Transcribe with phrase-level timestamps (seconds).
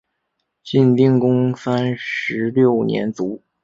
[0.63, 3.43] 晋定公三十六年卒。